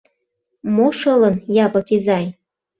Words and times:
Мо 0.75 0.87
шылын, 0.99 1.35
Япык 1.65 1.87
изай? 1.95 2.25